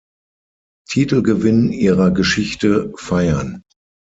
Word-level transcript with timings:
Titelgewinn 0.89 1.71
ihrer 1.71 2.09
Geschichte 2.09 2.91
feiern. 2.95 3.61